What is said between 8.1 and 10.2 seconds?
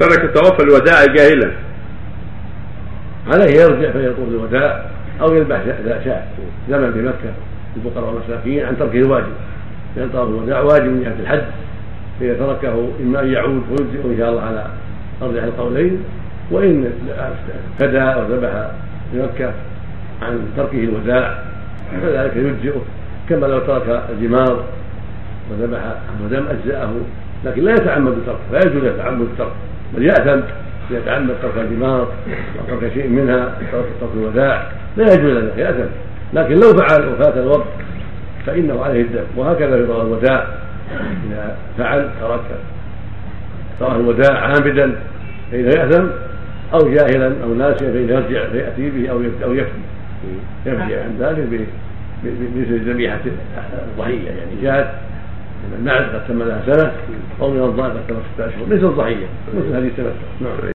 والمساكين عن تركه واجب. لأن